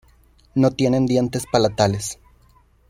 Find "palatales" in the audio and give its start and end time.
1.45-2.17